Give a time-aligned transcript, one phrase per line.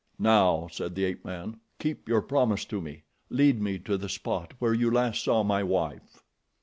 [0.17, 3.03] "Now," said the ape man, "keep your promise to me.
[3.29, 6.23] Lead me to the spot where you last saw my wife."